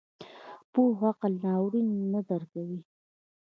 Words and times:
پوخ 0.71 0.97
عقل 1.09 1.33
ناورین 1.43 1.91
درکوي 2.29 2.79